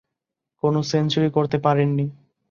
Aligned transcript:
কোনো 0.63 0.79
সেঞ্চুরি 0.83 1.29
করতে 1.31 1.57
পারেননি। 1.57 2.05